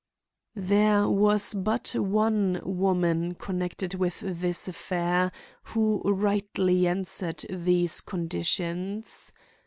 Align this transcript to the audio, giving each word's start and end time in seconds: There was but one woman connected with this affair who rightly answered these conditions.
There 0.55 1.07
was 1.07 1.53
but 1.53 1.93
one 1.95 2.59
woman 2.63 3.35
connected 3.35 3.93
with 3.93 4.21
this 4.25 4.67
affair 4.67 5.31
who 5.65 6.01
rightly 6.03 6.87
answered 6.87 7.45
these 7.51 8.01
conditions. 8.01 9.31